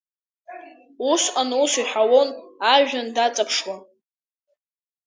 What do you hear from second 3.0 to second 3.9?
даҵаԥшуа…